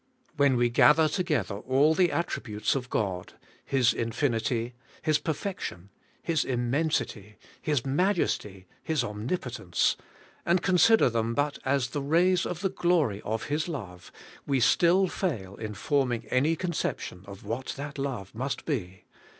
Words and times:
When 0.35 0.55
we 0.55 0.69
gather 0.69 1.07
together 1.07 1.57
all 1.57 1.93
the 1.93 2.11
attributes 2.11 2.73
of 2.73 2.89
God, 2.89 3.33
^" 3.35 3.43
His 3.63 3.93
infinity, 3.93 4.73
His 5.03 5.19
perfection. 5.19 5.91
His 6.23 6.43
immensity. 6.43 7.35
His 7.61 7.85
majesty, 7.85 8.65
His 8.81 9.03
omnipotence,— 9.03 9.97
and 10.43 10.63
consider 10.63 11.07
them 11.07 11.35
but 11.35 11.59
as 11.65 11.89
the 11.89 12.01
rays 12.01 12.47
of 12.47 12.61
the 12.61 12.69
glory 12.69 13.21
of 13.21 13.43
His 13.43 13.67
love, 13.67 14.11
we 14.47 14.59
still 14.59 15.07
fail 15.07 15.55
in 15.55 15.75
forming 15.75 16.25
any 16.31 16.55
conception 16.55 17.21
of 17.27 17.43
what 17.45 17.75
that 17.77 17.99
love 17.99 18.33
must 18.33 18.65
be. 18.65 19.05